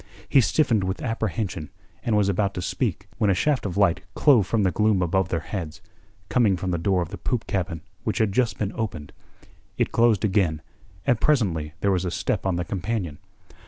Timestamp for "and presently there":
11.05-11.91